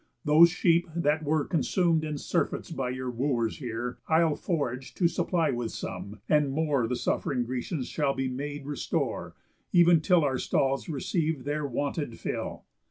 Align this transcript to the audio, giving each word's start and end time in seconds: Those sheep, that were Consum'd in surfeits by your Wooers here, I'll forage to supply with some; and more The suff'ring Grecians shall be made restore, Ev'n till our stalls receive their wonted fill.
Those 0.25 0.49
sheep, 0.49 0.89
that 0.95 1.21
were 1.23 1.45
Consum'd 1.45 2.03
in 2.03 2.17
surfeits 2.17 2.71
by 2.71 2.89
your 2.89 3.11
Wooers 3.11 3.59
here, 3.59 3.99
I'll 4.07 4.35
forage 4.35 4.95
to 4.95 5.07
supply 5.07 5.51
with 5.51 5.69
some; 5.71 6.21
and 6.27 6.49
more 6.49 6.87
The 6.87 6.95
suff'ring 6.95 7.43
Grecians 7.45 7.87
shall 7.87 8.15
be 8.15 8.27
made 8.27 8.65
restore, 8.65 9.35
Ev'n 9.75 10.01
till 10.01 10.23
our 10.23 10.39
stalls 10.39 10.89
receive 10.89 11.43
their 11.43 11.67
wonted 11.67 12.17
fill. 12.17 12.63